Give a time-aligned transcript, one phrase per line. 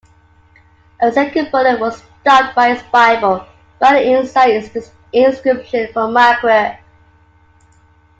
[0.99, 3.45] A second bullet was stopped by his Bible,
[3.77, 4.65] bearing an inside
[5.13, 6.79] inscription from Margaret.